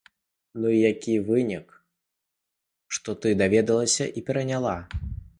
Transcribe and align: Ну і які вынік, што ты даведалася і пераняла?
Ну 0.61 0.69
і 0.75 0.77
які 0.91 1.11
вынік, 1.27 1.75
што 2.97 3.15
ты 3.25 3.33
даведалася 3.41 4.07
і 4.07 4.19
пераняла? 4.31 4.73